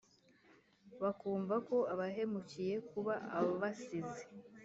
[1.01, 4.21] bakumva ko abahemukiye kuba abasize